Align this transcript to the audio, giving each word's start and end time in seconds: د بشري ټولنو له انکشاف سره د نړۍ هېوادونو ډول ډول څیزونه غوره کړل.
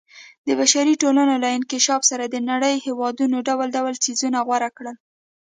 د 0.47 0.49
بشري 0.59 0.93
ټولنو 1.01 1.35
له 1.43 1.49
انکشاف 1.57 2.01
سره 2.11 2.23
د 2.27 2.35
نړۍ 2.49 2.75
هېوادونو 2.85 3.37
ډول 3.47 3.67
ډول 3.77 3.93
څیزونه 4.03 4.37
غوره 4.47 4.69
کړل. 4.77 4.95